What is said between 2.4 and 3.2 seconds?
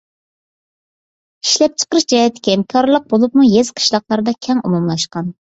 ھەمكارلىق،